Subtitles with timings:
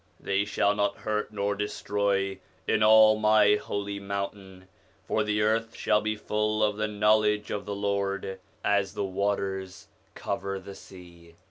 [0.19, 4.67] They shall not hurt nor destroy in all My holy mountain:
[5.07, 9.89] for the earth shall be full of the knowledge of the Lord, as the waters
[10.15, 11.35] cover the sea.'